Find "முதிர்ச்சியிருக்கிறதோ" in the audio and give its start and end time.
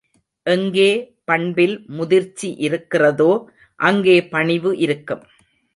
1.89-3.31